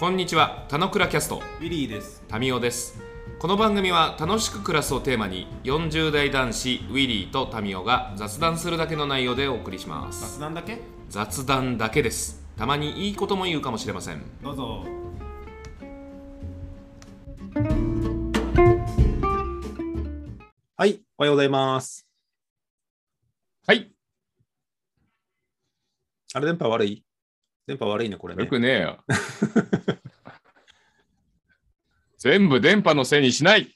[0.00, 2.24] こんにちは、たのくらキャスト、ウィリーです。
[2.26, 2.98] タミオです。
[3.38, 10.38] この番組は楽しく暮らすをテーマに、40代男子ウィリーとタミオが雑談するだけの内容でお送りします。
[10.38, 10.78] 雑談だけ？
[11.10, 12.42] 雑談だけです。
[12.56, 14.22] たまにいいことも言うかもしれません。
[14.42, 14.86] どうぞ。
[20.78, 22.06] はい、おはようございます。
[23.66, 23.92] はい、
[26.32, 27.04] あれ、電波悪い？
[27.66, 28.48] 電波悪いね、これねよ。
[28.48, 28.98] くねえよ。
[32.18, 33.74] 全部電波のせいにしない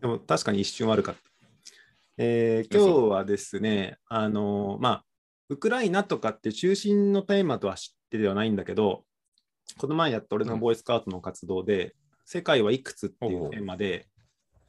[0.00, 1.20] でも確かに一瞬悪かった。
[2.16, 5.04] えー今日はですね、あのーまあ、
[5.48, 9.04] ウクライナとかって中心のテーマとは知ってではないんだけど、
[9.78, 14.06] この前やった俺のボーイスカートの活動で、世界はいくつっていうテーマで、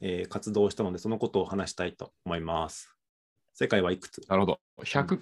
[0.01, 2.91] えー活動をしたので、そのことを話したいと思います。
[3.53, 4.21] 世界はいくつ？
[4.27, 4.59] なるほど。
[4.83, 5.19] 100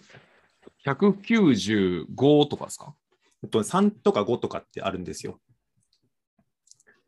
[0.86, 2.86] 195とかですか？
[2.86, 3.03] えっと
[3.48, 5.40] ?3 とか5とかってあるんですよ。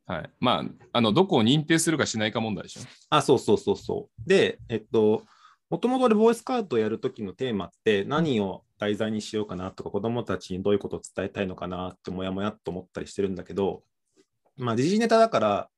[0.06, 0.30] はい。
[0.40, 2.82] まあ、あの、どこを認定するかしないか問題でしょ。
[3.10, 4.30] あ、そうそうそうそう。
[4.30, 5.24] で、えっと、
[5.70, 13.84] もともとでボイスカートをやるときのテーマって何を題材にしようかなとか、子供たちにどういうことを伝えたいのかなってもやもやっと思ったりしてるんだけど、
[14.58, 15.70] まあ、時事ネタだから、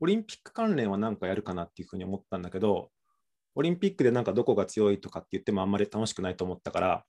[0.00, 2.90] オリンピック関連は何かやるかなっていうふうに思ったんだけど、
[3.54, 7.04] オリンピックでなんかどこが強いとかって言ってもあんまり楽しくないと思ったから、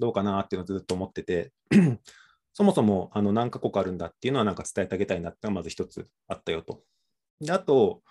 [0.00, 1.52] どうかなっていうのをずっと思ってて、
[2.52, 6.82] そもそもあの何カ国あるんだっていうのはなんか伝えてあげたいなっていうのがまず一つあったよと。
[7.40, 8.02] で、あと、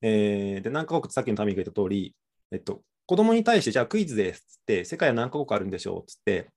[0.00, 2.14] えーで、何カ国ってさっきのタミが言った通り、
[2.50, 6.50] えっと、子供に対して、じゃあクイズですっつって、世界は何カ国あるんでしょうっつって、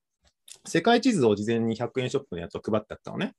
[0.66, 3.34] 世界地図を事前に100円ショップのやつを配ってあったのね。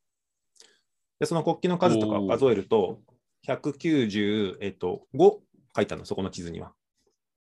[1.19, 3.01] で、その国旗の数とかを数えると、
[3.47, 5.19] 195、えっと、5
[5.75, 6.73] 書いてあるの、そこの地図には。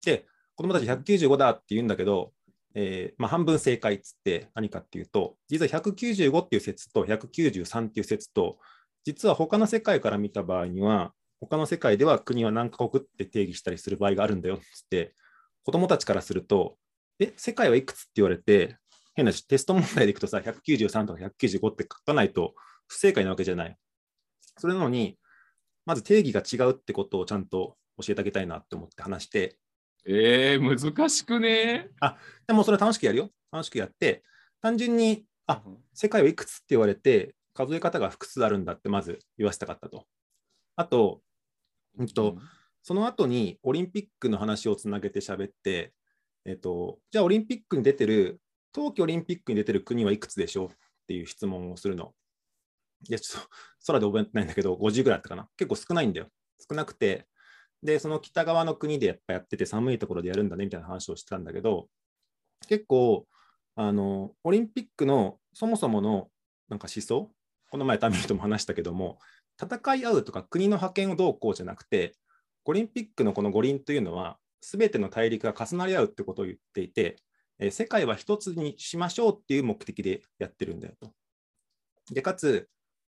[0.03, 2.31] で、子供たち195だって言うんだけど、
[2.75, 8.59] えーまあ、半分正解っつって何かっていうと、実は195っていう説と193っていう説と、
[9.05, 15.15] 実は他の世界から見た場合には、他の世界では国は何カ国って定義したりする場合があるんだよっつって、
[15.63, 16.77] 子供たちからすると、
[17.19, 18.77] え、世界はいくつって言われて、
[19.15, 22.55] 変なテスト問題でいくとさ、193とか195って書かないと
[22.87, 23.77] 不正解なわけじゃない。
[24.57, 25.17] それなのに、
[25.85, 29.57] まず定義が違うってことをちゃんと教えてあげたいなって思って話して、
[30.05, 31.89] えー、難しくね
[32.47, 33.29] でもそれ楽しくやるよ。
[33.51, 34.23] 楽しくやって、
[34.61, 40.05] 単純に、あ、世界はいくつって言われて、数え方が複数あるんだってまず言わせたかったと。
[40.75, 41.21] あと、
[41.97, 42.37] うんと、
[42.83, 45.93] その後にオリンピックの話をつなげて喋って、
[46.45, 48.39] えっと、じゃあオリンピックに出てる、
[48.71, 50.71] 冬季オリンピックに出てる国はいくつでしょうっ
[51.07, 52.13] ていう質問をするの。
[53.07, 53.49] いや、ちょっと
[53.87, 55.49] 空で覚えてないんだけど、50ぐらいあったかな。
[55.57, 56.27] 結構少ないんだよ。
[56.69, 57.27] 少なくて、
[57.83, 61.87] で、その北側の国でやっぱやってて寒いところでやるんだねみたいな話をしてたんだけど、
[62.67, 63.25] 結構、
[63.75, 66.29] あの、オリンピックのそもそもの
[66.69, 67.31] なんか思想、
[67.71, 69.19] この前タミルとも話したけども、
[69.61, 72.15] 戦い合うとか国の覇権をどうこうじゃなくて、
[72.65, 77.15] オリンピックのこの五輪というのは、すべての大陸が重なり合うってことを言っていて、
[77.59, 81.11] え世界は一つにしましょうっていう目的でやってるんだよと。
[82.11, 82.69] で、かつ、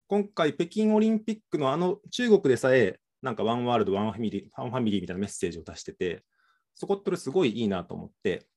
[0.07, 6.23] 今回北京オリンピックのあの中国でさえ、なんか One World、One Family、One Family みたいなメッセージを出してて、
[6.75, 8.47] そこってすごいいいなと思って、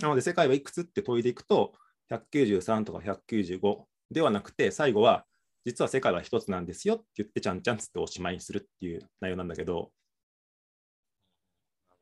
[0.00, 1.74] なので世界はいくつって問いでいくと、
[2.10, 5.26] 193とか195ではなくて、最後は、
[5.64, 9.90] 実は世界は一つなんですよって言って、ちゃんちゃんつっておしまいにするっていう内容なんだけど、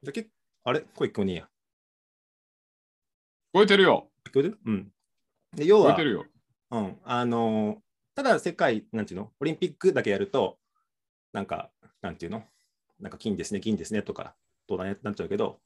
[0.02, 0.28] でけ
[0.64, 0.80] あれ？
[0.94, 1.42] 声聞こえねえや。
[1.42, 1.46] 聞
[3.54, 4.10] こえてるよ。
[4.28, 4.58] 聞こえてる？
[4.66, 4.92] うん。
[5.54, 6.24] で、要は聞こえて、るよ。
[6.70, 7.78] うん、あのー
[8.14, 10.58] ただ世界、なんていうの、オリンピックだけやると、
[11.36, 11.70] なんか、
[12.00, 12.44] なんていうの、
[12.98, 14.34] なんか金ですね、銀ですねとか、
[14.66, 15.60] どうだねってなっちゃうけど、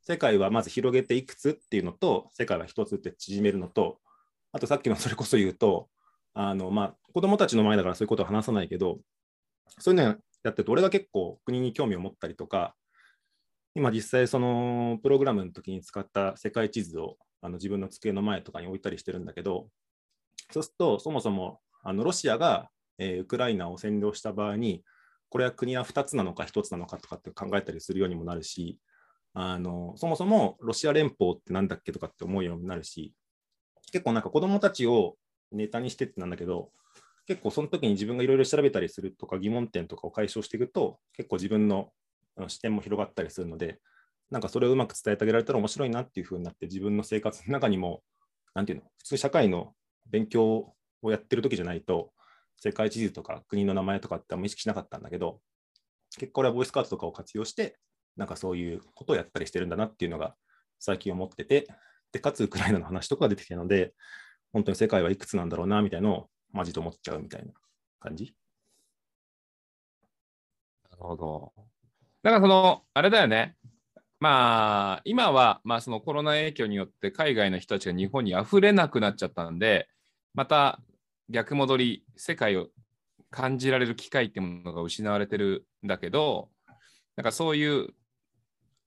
[0.00, 4.00] 世界はまず広げていくつっていうのと、世界は一つって縮めるのと、
[4.50, 5.88] あとさっきの それこそ言うと、
[6.34, 8.98] あのまあ、子供たちの前だからそういうことは話さないけど、
[9.78, 12.74] そういうのやってると、俺が結構国に興味を持ったりとか、
[13.76, 19.68] 今実際そのプログラムの時に使った世界地図をあの自分の机の前とかに置いたりしてるんだけど、
[20.50, 24.82] そうすると、そもそもあのロシアが、えーウクライナを占領した場合に、
[25.32, 28.78] これは国は2つなのか1つなのかとかって考えたりするようにもなるし、
[29.32, 33.14] あのそもそもロシア連邦ってなんだっけとかって思うようになるし、
[33.92, 35.16] 結構なんか子供たちを
[35.50, 36.70] ネタにしてってなんだけど、
[37.26, 41.88] 結構その時に自分がいろいろ調べたりするとか疑問点とかを解消していくと、結構自分の
[42.48, 43.80] 視点も広がったりするので、
[44.30, 48.02] なんかそれをうまく伝えてあげられたら面白いなっていう風になって、自分の生活の中にも、
[48.54, 49.72] なんていうの、普通社会の
[50.10, 52.12] 勉強をやってる時じゃないと、
[52.62, 55.40] 世界地図とか国の名前とかってあんま意識しなかったんだけど、
[56.16, 57.76] 結構俺はボイスカードとかを活用して、
[58.16, 60.36] なんかそういうことをやったりしてるんだなっていうのが
[60.78, 61.66] 最近思ってて、
[62.12, 63.94] で、かつウクライナの話とかが出てきたので、
[64.52, 67.52] 本当に世界はいくつなんだろうなみたいなのをマジで思っちゃうみたいな
[67.98, 68.32] 感じ。
[70.88, 71.52] なるほど。
[72.22, 73.56] だかその、あれだよね。
[74.20, 79.88] まあ、今は、まあ、そのコロナ影響によって海外の人たちが日本に溢れなくなっちゃったんで、
[80.32, 80.78] また
[81.28, 82.68] 逆戻り、世界を
[83.30, 86.50] 感じられる機会ってものが失われてるんだけど、
[87.16, 87.88] なんかそういう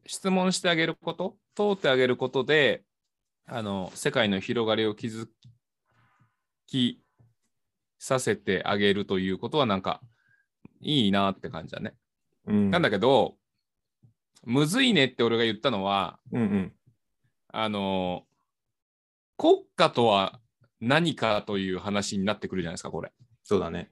[0.06, 2.84] 質問してあげること、問うてあげることで、
[3.48, 5.32] あの世界の広がりを築
[6.68, 7.02] き
[8.00, 10.02] させてあげるということは、なんか
[10.80, 11.94] いいなって感じだね。
[12.48, 12.70] うん。
[12.72, 13.36] なんだけど、
[14.44, 16.74] むずいねって俺が言ったのは、うんうん。
[17.48, 18.24] あの、
[19.38, 20.40] 国家とは
[20.82, 23.12] 何かという話になってくるじゃないですか、これ。
[23.44, 23.90] そうだね。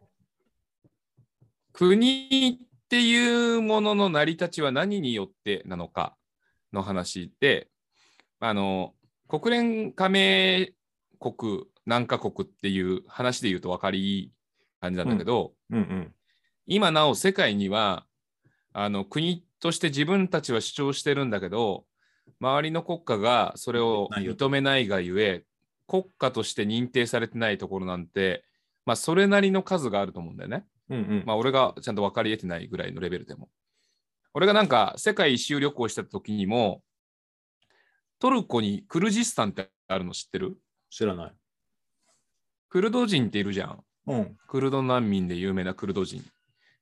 [1.72, 6.16] 国っていうものの成り立ちは何によってなのか
[6.72, 7.70] の話で、
[8.40, 8.94] あの、
[9.28, 10.74] 国連加盟
[11.20, 14.32] 国何カ国っていう話で言うと分かりいい
[14.80, 16.14] 感じなんだけど、うんうん。
[16.66, 18.06] 今なお世界には
[18.74, 21.86] あの国として自分たちは主張してるんだけど
[22.40, 25.44] 周りの国家がそれを認めないがゆえ
[25.94, 28.44] 国家として認定されてないところなんて、
[28.84, 30.66] まあ、それなりの数があると思うんだよね。
[30.90, 31.24] うんうん。
[31.24, 33.50] まあ、俺がちゃんと分かり得てないぐらいのレベルでも。
[34.34, 36.81] 俺がなんか世界一周旅行した時にも
[38.18, 40.57] トルコにクルジスタンってあるの知ってる？
[40.90, 41.34] 知らない。
[42.69, 43.84] クルド人っているじゃん。
[44.07, 44.36] うん。
[44.48, 46.24] クルド難民で有名なクルド人。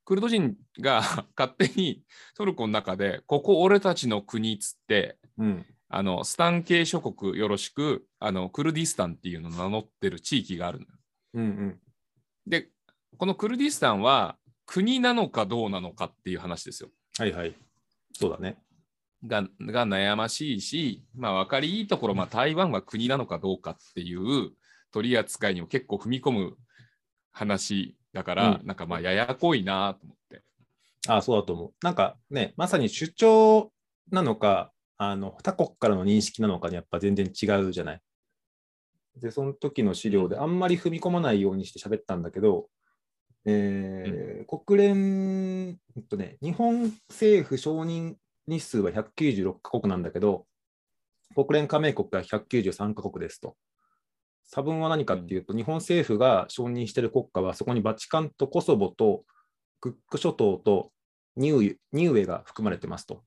[0.06, 1.02] クルド人が
[1.38, 2.02] 勝手に
[2.38, 5.66] トルコの中で、ここ俺たちの国っつって、うん。
[5.94, 10.92] あのスタン系諸国よろしくあのクルディスタンっていうのを名乗ってる地域があるのよ。
[11.34, 11.80] うんうん。
[12.48, 12.70] で、
[13.18, 16.90] このクルディスタンは国なのかどうなのかっていう話ですよ。
[17.18, 17.54] はいはい。
[18.14, 18.58] そうだね。
[19.28, 24.52] がが悩ましいし、まあ分かりいいところ、まあ、台湾は国なのかどうかっていう
[24.92, 26.58] 取り扱いにも結構踏み込む
[27.32, 30.44] 話だから、うんなんかまあややこいなと思って。
[31.08, 31.74] ああ、そうだと思う。
[31.82, 33.72] なんかね、まさに主張
[34.10, 34.72] なのか、
[35.04, 38.02] あの他国からの認識なのかにやっぱ全然違うじゃない。
[39.20, 42.70] で、その時の資料であんまり踏み込まないようにして喋ったんだけど、
[43.46, 48.14] えー国連、えっとね、日本政府承認
[48.46, 50.46] 日数は196カ国なんだけど、
[51.34, 53.56] 国連加盟国が193カ国ですと。
[54.44, 59.24] 差分は何かっていうと、日本政府が承認している国家は、そこにバチカンとコソボと
[59.80, 60.92] クック諸島と
[61.38, 63.24] ニューニューエが含まれてますと。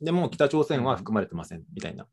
[0.00, 2.06] でも北朝鮮は含まれてませんみたいな。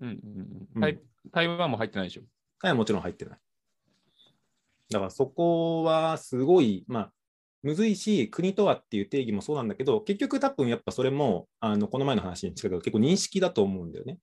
[0.00, 1.00] うんうんううんん台
[1.30, 2.22] 台湾も入ってないでしょ？
[2.60, 3.38] はい、もちろん入ってない。
[4.90, 7.12] だからそこはすごい、まあ、
[7.62, 14.18] むずいし、国とはっていう定義もそうなんだけど、結局多分やっぱそれも、あのこの前の話に近いけど、結構認識だと思うんだよね。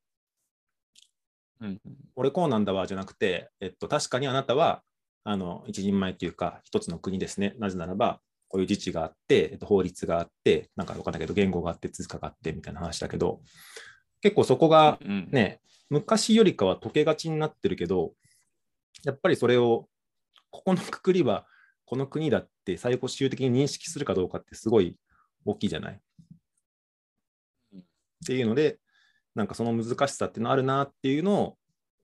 [1.61, 1.79] うんうん
[2.15, 4.83] 俺こうなんだわじゃなくて、えっと、確かにあなたは
[5.23, 7.55] あの一人前というか、一つの国ですね。
[7.57, 8.19] なぜならば、
[8.49, 13.41] こういう自治があって、えっと、法律があって、なんか分かんないけど、言語があって、通貨があってみたいな話だけど、
[14.21, 18.13] 結構そこがうんね、昔よりかは溶けがちになってるけど、
[19.05, 19.87] やっぱりそれを、
[20.51, 21.45] ここのくくりは
[21.85, 24.97] この国だって最後終的に認識するかどうかってすごい
[25.45, 25.93] 大きいじゃない？
[25.93, 25.99] っ
[28.25, 28.79] ていうので、
[29.35, 31.57] なんかその難しさっていうのあるなっていうのを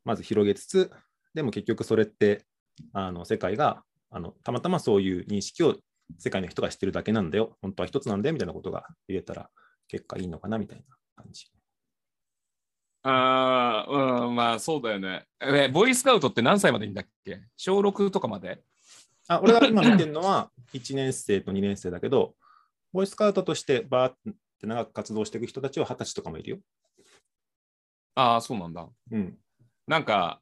[0.04, 0.92] まず広げつつ、
[1.34, 2.46] でも結局それって
[2.94, 5.76] あの世界があのたまたまそういう認識を
[6.18, 9.50] 世界の人がしてるだけなんだよ、本当は一つなんだよみたいなことが言えたら
[9.88, 10.84] 結果いいのかなみたいな
[11.16, 11.48] 感じ。
[13.04, 15.28] ああ、うん、まあそうだよね。
[15.40, 17.42] え、ボーイスカウトって何歳までいいんだっけ？
[17.56, 18.64] 小6とかまで？
[19.28, 22.36] あ俺が今見てるのは1年生と2年生だけど、
[22.94, 24.16] ボーイスカウトとしてバーっ
[24.60, 26.58] て長く活動していく人たちは20歳とかもいるよ。
[28.16, 28.88] ああ、そうなんだ。
[29.12, 29.38] うん。
[29.88, 30.42] なんか、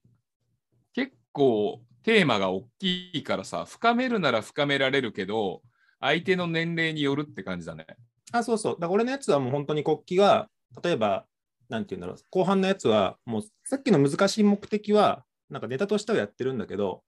[0.94, 5.62] 結構テーマが大きいからさ、深めるなら深められるけど、
[6.00, 7.86] 相手の年齢によるって感じだね。
[8.32, 8.74] あ、そうそう。
[8.74, 10.50] だから俺のやつはもう本当に国旗が、
[10.84, 11.26] 例えば、
[11.70, 17.04] なんて言うんだろう、後半のやつは、もうさっきの難しい目的は、なんかネタとしてはやってるんだけど、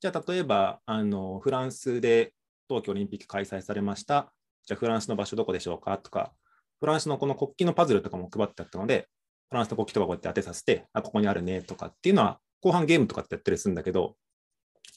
[0.00, 2.32] じゃあ例えば、あのフランスで
[2.68, 4.32] 冬季オリンピック開催されました。
[4.64, 5.98] じゃあフランスの場所どこでしょうか？
[5.98, 6.32] とか、
[6.78, 9.08] フランスのこの国旗のパズルとかも配ってあったので、
[9.48, 14.14] フランスの国旗とかこうやって当てさせて、あ、ここにあるねとかっていうのは、後半ゲームとかってやったりするんだけど、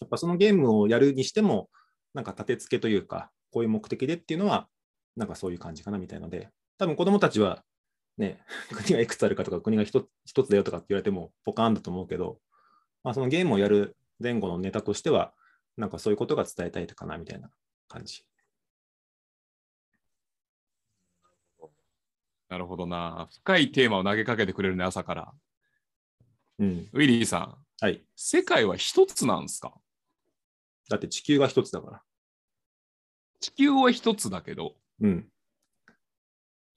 [0.02, 1.70] やっぱそのゲームをやるにしても、
[2.14, 4.68] なんか立て付けというか、こういう目的でっていうのは、
[5.16, 7.64] なんかそういう感じかなみたいので、多分子供たちは、
[8.18, 8.44] ね、
[8.74, 12.40] 国がいくつあるかとか、国が一つ一つだよとかって言われても、ポカーンだと思うけど、
[13.04, 15.34] まあ、そのゲームをやる前後のネタとしては、
[15.78, 17.50] なんかそういうことが伝えたいかなみたいな
[17.88, 18.26] 感じ。
[22.50, 23.30] なるほどな。
[23.32, 25.34] 深いテーマを投げかけてくれるね、朝から。
[26.60, 26.90] うん。
[26.92, 28.04] ウィリーさん、はい。
[28.16, 29.74] 世界は一つなんですか？
[30.90, 32.02] だって地球が一つだから。
[33.40, 35.28] 地球は一つだけど、うん。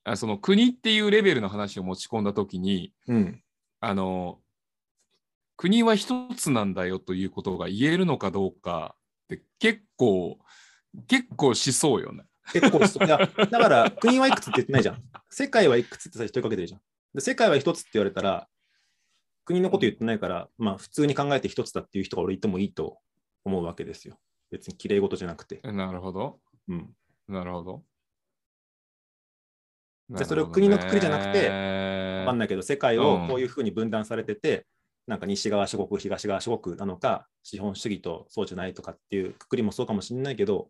[0.05, 3.43] あその国っていうレベルの話を持ち込んだときに、うん。
[3.81, 4.41] あの、
[5.57, 10.39] 国は一つなんだよということが言えるのかどうかって結構、
[11.07, 12.25] 結構しそうよね。
[12.53, 15.03] 結構そう、いや、だから国はいくつって言ってないじゃん。
[15.31, 16.81] 世界はいくつって最初問いかけてるじゃん。
[17.15, 18.49] で世界は一つって言われたら、
[19.45, 22.99] 国のこと言ってないから、まあ普通に考えて一つだっていう人が俺いてもいいと
[23.45, 24.19] 思うわけですよ。
[24.51, 25.61] 別に綺麗事じゃなくて。
[25.63, 26.41] なるほど。
[26.69, 26.91] うん。
[27.29, 27.83] なるほど。
[30.11, 34.67] じゃあそれを国のくくりじゃなくててわかんないけど、世界をこういうふうに分断されてて、
[35.07, 40.69] なんか西側諸国、東側諸国なのか、資本主義とそうじゃないとかっていうくくりもそうかもしれないけど、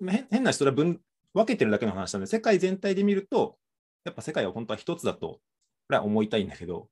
[0.00, 1.00] まあ変変な人は分
[1.34, 3.56] 分けてるだけの話なんで、世界全体で見ると、
[4.04, 5.40] やっぱ世界は本当は一つだと、
[5.88, 6.91] 俺は思いたいんだけど、地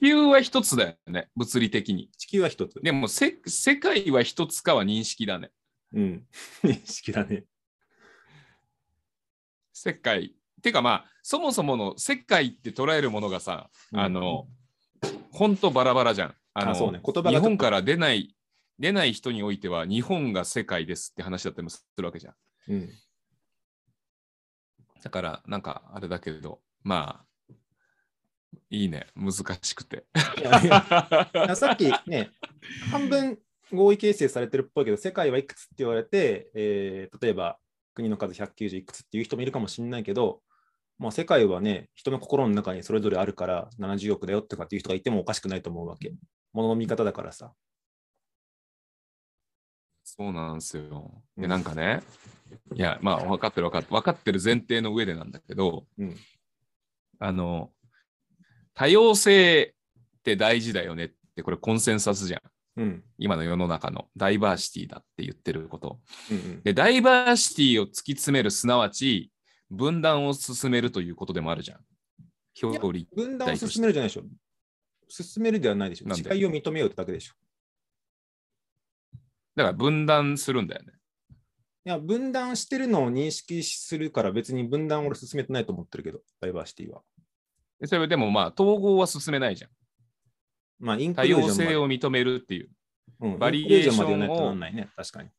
[0.00, 2.10] 球は一つだよね、物理的に。
[2.16, 2.80] 地球は一つ。
[2.80, 5.50] でもせ、世界は一つかは認識だね。
[5.92, 6.26] うん。
[6.62, 7.44] 認識だね。
[9.72, 10.34] 世界。
[10.62, 14.48] てかまあ、そもそもの世界って捉えるものがさ、うんあの、
[15.32, 16.34] ほんとバラバラじゃん。
[16.54, 18.34] あのあそうね言葉日本から出ない、
[18.78, 22.34] 出ない人においては、日本が世界ですって話だったりもするわけじゃん。
[22.68, 22.90] うん。
[25.02, 27.27] だから、なんかあれだけど、まあ、
[28.70, 30.04] いいね、難しくて。
[30.38, 30.66] いやい
[31.48, 32.30] やさっきね、
[32.90, 33.38] 半分
[33.72, 37.58] 合意形成されてるっぽいけど、世界はいくつって言われて、えー例えば
[37.94, 40.40] 国の数190いくつっていう人もいるかもしれないけど、
[40.98, 46.12] まあ、世界はね、人の心の中にそれぞれあるから70億だよとかっていう人がいてもおかしくないと思うわけ。
[46.52, 47.52] ものの見方だからさ。
[50.04, 51.22] そうなんですよ。
[51.36, 52.02] で、うんなんかね、
[52.74, 56.16] いや、まあ、分かってる分かってる、分かってる前提の上でなんだけど、うん。
[57.20, 57.70] あの、
[58.78, 59.74] 多様性
[60.18, 62.36] って大事だよねって、これコンセンサスじゃ
[62.76, 62.80] ん。
[62.80, 63.04] うん。
[63.18, 65.98] 今の世の中のダイバーシティだって言ってること。
[66.30, 66.62] うんうん。
[66.62, 69.32] で、ダイバーシティを突き詰める、すなわち
[69.68, 71.80] 分断を進めるということでもあるじゃん。
[72.62, 74.22] 表裏分断を進めるじゃないでしょ。
[75.08, 76.06] 進めるではないでしょ。
[76.06, 77.34] 違いを認めようってだけでしょ。
[79.56, 80.92] だから分断するんだよね。
[81.84, 87.02] いや、分断してるのを認識するから別に分断を俺進めてないと思ってるけど、ダイバーシティは。
[87.80, 89.70] でそれでもまあ、統合は進めないじゃん。
[90.80, 92.68] まあ、インク多ルージョンを認めるっていう、
[93.20, 95.30] うんバリエーションをインクルージョンまでやらないとなんないね、確かに。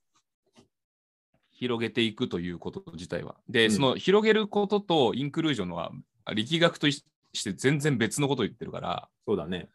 [1.52, 3.36] 広げていくということ自体は。
[3.50, 5.92] で、うんその広げることとインクルージョンは
[6.34, 7.04] 力学とし
[7.44, 9.70] て全然別のことを言ってるから、そうだね。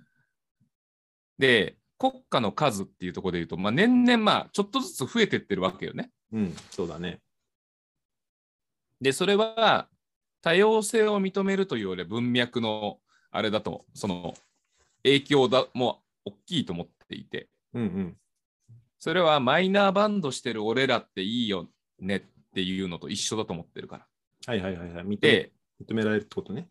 [1.39, 6.11] で、国家の数っていうところで言うと、まあ、年々まあちょっとずつ増えてってるわけよね。
[6.33, 7.21] うん、そうだね。
[9.01, 9.89] で、それは
[10.45, 12.99] 多様性を認めるというより文脈の
[13.31, 14.35] あれだと、その
[15.03, 18.17] 影響だも大きいと思っていて、うんうん。
[18.99, 22.23] それはマイナーバンドしてる俺らっていいよねっ
[22.55, 24.07] ていうのと一緒だと思ってるから。
[24.47, 25.05] はいはいはいはい。
[25.07, 26.69] 認めで、認められるってことね。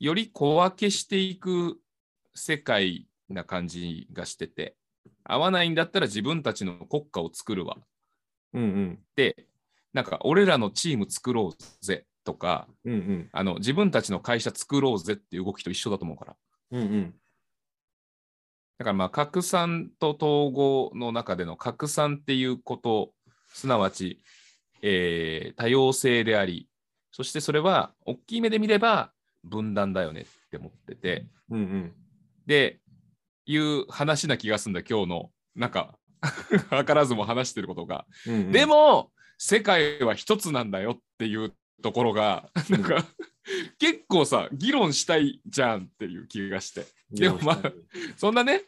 [0.00, 1.78] より小分けしていく
[2.34, 4.74] 世界な感じがしてて、
[5.22, 7.76] 合わないんだったら自分たちの国家を作るわ。
[8.54, 8.98] うんうん。
[9.14, 9.48] で、
[9.92, 13.28] なんか俺らのチーム作ろうぜとか、うんうん。
[13.32, 16.36] あの自分たちの会社作ろうぜっていう動きと一緒だと思うから。
[16.72, 17.14] うんうん。
[18.78, 23.12] だからまあ拡散と統合の中での拡散っていうこと、
[23.48, 24.20] すなわち、
[24.82, 26.68] えー多様性であり、
[27.12, 29.12] そしてそれは大きい目で見れば
[29.44, 31.92] 分断だよねって思ってて、うんうん。
[32.46, 32.80] で、
[33.46, 35.96] いう話な気がするんだ、今日の、なんか、
[36.86, 38.06] 図らずも話してることが。
[38.26, 41.52] うんうんで、も、世界は一つなんだよっていう
[41.82, 43.04] ところが、なんか、
[43.78, 46.86] 結構さ、議論したいじゃんっていう気がして。
[47.10, 47.72] でもまあ
[48.16, 48.62] そんなね、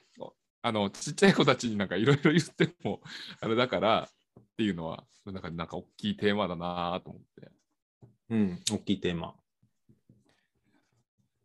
[0.63, 3.01] あの、ちっちゃい子たちになんかいろいろ言っても、
[3.41, 4.09] あれだから
[4.41, 7.53] っていうのは、なんか、なんか大きいテーマだなと思って。
[8.31, 9.37] うん、大きいテーマ。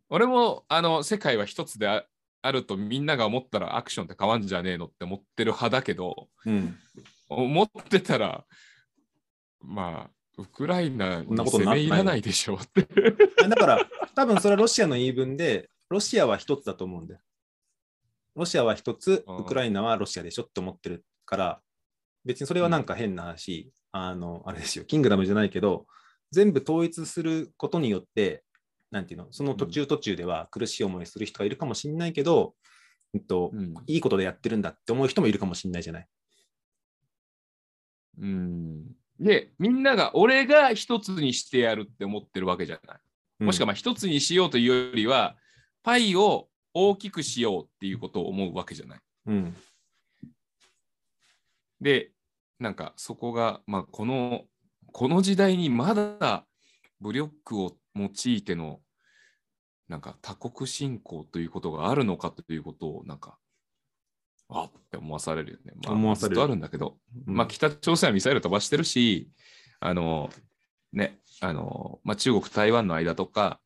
[0.09, 2.03] 俺も、あの、世界は一つであ
[2.41, 6.75] あるとみんなが思ったらアクションって変わんじゃねえのって思ってる派だけど、うん。
[7.29, 8.45] 思ってたら、
[9.61, 12.87] まあ、ウクライナにことな攻め入らないでしょうって。
[13.47, 17.19] だから、多分それはロシアの言い分で、ロシアは一つだと思うんだよ。
[18.35, 19.37] ロシアは一つ、うん。
[19.37, 21.61] ウクライナはロシアでしょって思ってるから、
[22.23, 25.85] 別にそれはなんか変な話、あの、あれですよ、キングダムじゃないけど、
[26.31, 28.43] 全部統一することによって、
[28.89, 32.55] なんていうの、その途中途中では苦しい思いする人がいるかもしれないけど、
[33.13, 33.73] うんとうん。
[33.87, 36.07] いいことでやってるんだって思う人もいるかもしれないじゃない。
[38.19, 42.99] うんで、みんなが俺が一つにしてやるって思ってるわけじゃない。
[43.39, 45.37] もしくはまあ一つにしようというよりは、
[45.83, 48.99] パイを大きくしようっていうことを思うわけじゃない。
[49.27, 49.55] うん、
[51.79, 52.11] で、
[52.59, 54.45] なんかそこが、まあ、この、
[54.91, 56.45] この時代にまだ
[56.99, 58.81] 武力を用いての、
[59.87, 63.37] なんか多国侵攻ということがあるのかということを、なんか、
[64.51, 65.73] あって思わされるよね。
[65.83, 69.29] まあ、思わされるずっとあるんだけど、うんまあ、北朝鮮はミサイル飛ばしてるし、
[69.79, 70.29] あの、
[70.93, 73.59] ね、あの、まあ、中国、台湾の間とか、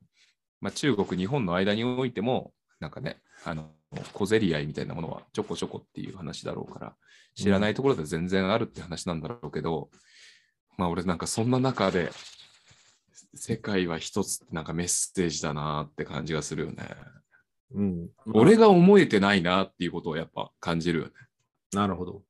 [0.61, 3.71] まあ、中国、日本の間においても、なんかね、あの、
[4.13, 6.95] 小競り合いみたいなものはちょこちょこっていう話だろうから、
[7.35, 9.89] 知らないところで全然あるって話なんだろうけど、
[10.77, 12.11] まあ俺なんかそんな中で、
[13.33, 16.89] 世界は一つってなんかメッセージだなって感じがするよね。
[17.73, 18.09] うん。
[18.33, 21.11] 俺が思えてないなっていうことをやっぱ感じるよね。
[21.73, 22.21] なるほど。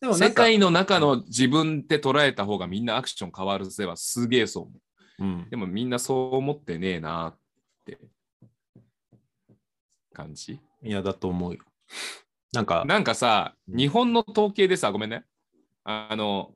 [0.00, 4.74] でも世か、界の中の自分って捉えた方がみんなアクション変わるぜはすげえそう思う。
[5.20, 7.38] うんでもみんなそう思ってねえなっ
[7.84, 7.98] て
[10.12, 10.60] 感じ？
[10.82, 11.60] いや、だと思うよ。
[12.52, 15.24] なんか、なんかさ、日本の統計でさ、ごめんね。
[15.82, 16.54] あの、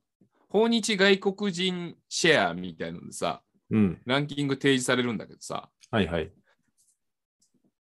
[0.49, 4.01] 訪日外国人シェアみたいなのでさ、うん。
[4.07, 6.31] ランキング提示されるんだけどさ、はいはい。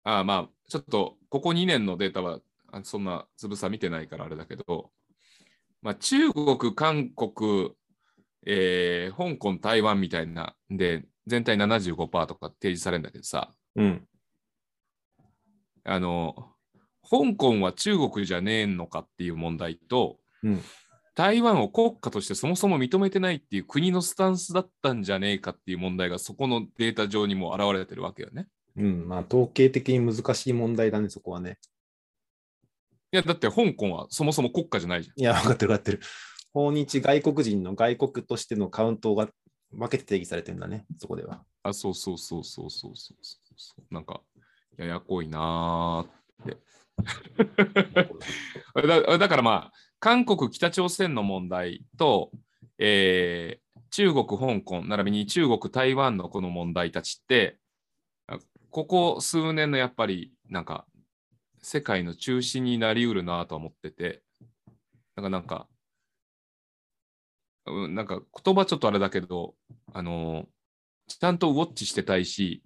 [0.03, 2.39] ああまあ、ちょっとここ2年のデータは
[2.72, 4.91] あそんなつぶさ見てないからあれだけど、
[5.81, 7.72] まあ、中国、韓国、
[8.46, 14.08] えー香港、台湾みたいな、で、全体75%とか提示されるんだけどさ、うん。
[15.84, 16.53] あの、
[17.03, 20.62] 香港は中国じゃねえのかっていう問題と、うん。
[21.13, 28.48] 台湾を国家としてそもそも認めてないっていう国のスタンスだったんじゃねえかっていう問題がそこのデータ上にも現れてるわけよね。
[28.78, 31.58] うん、まあ、統計的に難しい問題だね、そこはね。
[33.13, 35.20] いや、だって香港はそもそも国家じゃないじゃん。
[35.20, 36.00] いや、分かってる分かってる。
[36.54, 39.30] 訪日外国人の外国としてのカウントが
[39.72, 41.44] 分けて定義されてるんだね、そこでは。
[41.63, 43.18] あ、そうそうそうそうそうそう
[43.58, 44.22] そうなんか、
[44.78, 46.57] ややこいなーって。
[48.88, 52.31] だだからまあ、韓国、北朝鮮の問題と、
[52.77, 57.57] えー、中国、香港、並びに中国、台湾のこの問題たちって、
[58.72, 60.86] ここ数年のやっぱり、なんか、
[61.62, 64.24] 世界の中心になりうるなと思ってて、
[65.16, 65.68] なんか、なんか、
[67.68, 69.55] うんなんか言葉ちょっとあれだけど、
[69.94, 70.48] あの
[71.07, 72.64] ちゃんとウォッチしてたいし、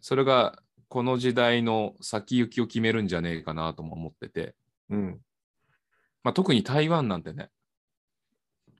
[0.00, 4.54] それがこの時代の先行きを決めるんじゃねえかなとも思ってて、
[4.90, 5.20] うん。
[6.22, 7.50] まあ、特に台湾なんてね、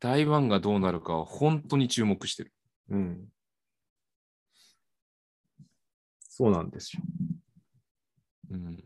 [0.00, 2.52] 台湾がどうなるかは本当に注目してる。
[2.90, 3.28] うん。
[6.36, 7.02] そうなんですよ。
[8.50, 8.82] うん、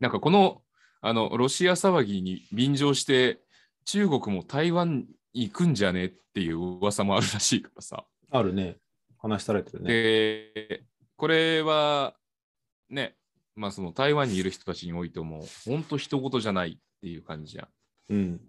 [0.00, 0.62] なんかこの
[1.02, 3.42] あのロシア騒ぎに便乗して、
[3.84, 8.06] 中国も台湾行くんじゃねっていう噂もあるらしいからさ。
[8.30, 8.78] あるね。
[9.18, 9.92] 話されてるね。
[9.92, 10.84] で、
[11.16, 12.14] これは
[12.88, 13.14] ね、
[13.54, 17.68] まあその台湾にいる人たちにおいても、本当人事じゃないっていう感じじゃん。
[18.08, 18.40] うん。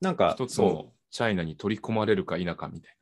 [0.00, 2.96] なんか、一つのチャイナに取り込まれるか否かみたい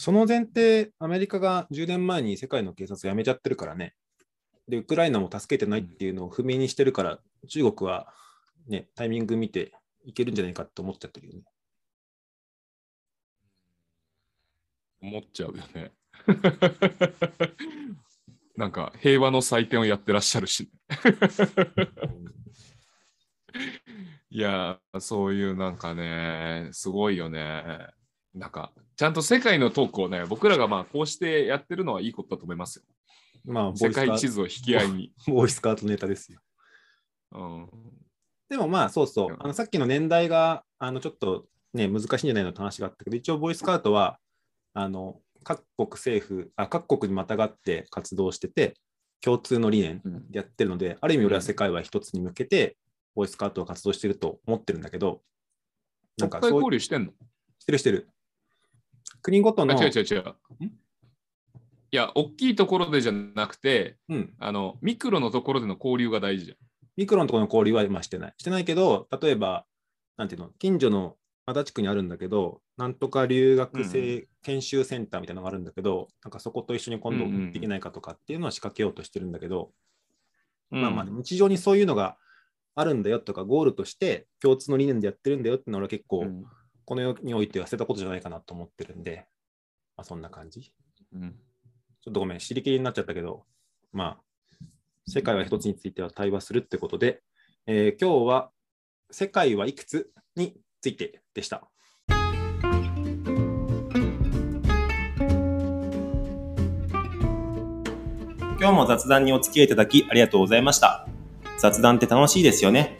[0.00, 3.92] その前提、アメリカが10年前に世界の警察をやめちゃってるからね。
[4.66, 8.06] で、ウクライナも助けてないっていうのを踏みにしてるから、中国は
[8.66, 9.74] ね、タイミング見て
[10.06, 11.42] いけるんじゃないかって思っちゃってるよね。
[15.02, 15.08] な。
[15.10, 15.92] 思っちゃうよね。
[18.56, 20.70] なんか平和の祭典をやってらっしゃるし、
[24.30, 27.99] いやー、そういうなんかね、すごいよね。
[28.34, 32.84] なんか、ちゃんと世界のトークをね、僕らがまあこうしてやってるのはいいことだと思いますよ。
[33.44, 35.12] まあ、ボ世界地図を引き合いに。
[35.26, 36.40] ボイスカートネタですよ。
[37.32, 37.68] うん、
[38.48, 39.36] でもまあ、そうそうう。
[39.36, 44.18] んあのさっきの年代が、あの、ちょっとね、難しいんじゃないのって話があったけど、一応、ボイスカートは、
[44.74, 48.74] あの、各国政府、あ各国にまたがって活動してて、
[49.20, 52.76] 共通の理念うんでやってるので、ある意味俺は世界は一つに向けて、
[53.14, 55.22] ボイスカートを活動してると思ってるんだけど、
[56.18, 57.12] なんかそう交流してんの？
[57.58, 58.08] してるしてる。
[59.22, 60.34] 国ごとあの、違う違う違う。
[61.92, 66.56] いや、大きいところでじゃなくて、うん、あの、ミクロのところでの交流が大事じゃん。
[66.96, 68.34] ミクロのところの交流は今してない。
[68.38, 69.64] してないけど、例えば、
[70.16, 79.72] なんていうの、近所の足立区にあるんだけど、なんとか留学生研修センターみたいなのがあるんだけど、なんかそこと一緒に今度うんうんできないかとかっていうのは仕掛けようとしてるんだけど、
[80.70, 80.82] うん。
[80.82, 82.16] まあまあ、日常にそういうのが
[82.76, 86.44] あるんだよとか、ゴールとして共通の理念でやってるんだよっていうのは結構、うん
[86.90, 89.24] この世においては捨てたことじゃないかなと思ってるんで、
[89.96, 90.62] まあそんな感じ。
[90.62, 90.72] ち
[91.14, 93.44] うんょっとごめん、尻切りになっちゃったけど、
[93.92, 94.64] まあ、
[95.06, 97.22] 世界は一つについては対話するってことで、
[97.68, 98.50] えー今日は
[99.12, 101.62] 世界はいくつについてでした。
[108.58, 111.06] 今日も雑談にお付き合いいただきありがとうございました。
[111.56, 112.98] 雑談って楽しいですよね。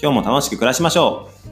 [0.00, 1.51] 今日も楽しく暮らしましょう